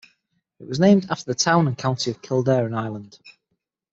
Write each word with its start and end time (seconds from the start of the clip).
It 0.59 0.67
was 0.67 0.79
named 0.79 1.11
after 1.11 1.25
the 1.25 1.35
town 1.35 1.67
and 1.67 1.77
county 1.77 2.09
of 2.09 2.23
Kildare 2.23 2.65
in 2.65 2.73
Ireland. 2.73 3.19